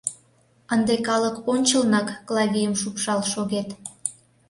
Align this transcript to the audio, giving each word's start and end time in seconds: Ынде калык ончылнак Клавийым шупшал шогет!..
Ынде 0.73 0.95
калык 1.07 1.35
ончылнак 1.53 2.07
Клавийым 2.27 2.73
шупшал 2.81 3.21
шогет!.. 3.31 3.69